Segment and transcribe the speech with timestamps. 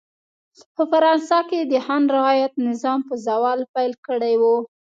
[0.75, 4.43] په فرانسه کې د خان رعیت نظام په زوال پیل کړی و.